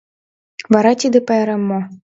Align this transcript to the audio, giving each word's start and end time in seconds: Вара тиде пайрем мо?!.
Вара 0.73 0.91
тиде 0.99 1.19
пайрем 1.27 1.61
мо?!. 1.69 1.79